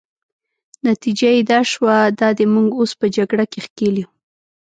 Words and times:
نتیجه 0.87 1.29
يې 1.35 1.41
دا 1.51 1.59
شوه، 1.71 1.95
دا 2.19 2.29
دی 2.37 2.45
موږ 2.53 2.69
اوس 2.79 2.91
په 2.99 3.05
جګړه 3.15 3.45
کې 3.51 3.59
ښکېل 3.65 3.95
یو. 4.01 4.09